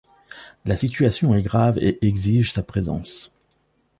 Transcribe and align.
La 0.65 0.77
situation 0.77 1.35
est 1.35 1.43
grave 1.43 1.77
et 1.77 2.03
exige 2.07 2.51
sa 2.53 2.63
présence. 2.63 3.35